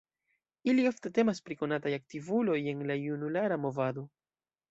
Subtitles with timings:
[0.71, 4.09] Ili ofte temas pri konataj aktivuloj en la junulara movado.